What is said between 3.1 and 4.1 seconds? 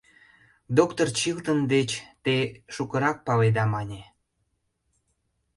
паледа мане.